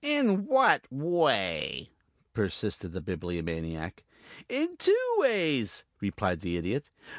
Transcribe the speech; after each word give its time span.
"In 0.03 0.47
what 0.47 0.91
way?" 0.91 1.91
persisted 2.33 2.91
the 2.91 3.01
Bibliomaniac. 3.01 4.03
"In 4.49 4.75
two 4.77 4.97
ways," 5.19 5.83
replied 5.99 6.39
the 6.39 6.57
Idiot. 6.57 6.89